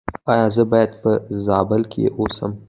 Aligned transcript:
ایا 0.31 0.47
زه 0.55 0.63
باید 0.71 0.91
په 1.01 1.11
زابل 1.45 1.81
کې 1.91 2.03
اوسم؟ 2.19 2.51